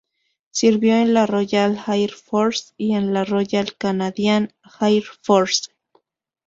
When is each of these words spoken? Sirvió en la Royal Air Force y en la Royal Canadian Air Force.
Sirvió 0.49 0.95
en 0.95 1.13
la 1.13 1.27
Royal 1.27 1.79
Air 1.85 2.09
Force 2.13 2.73
y 2.75 2.95
en 2.95 3.13
la 3.13 3.23
Royal 3.23 3.75
Canadian 3.77 4.51
Air 4.79 5.03
Force. 5.21 5.69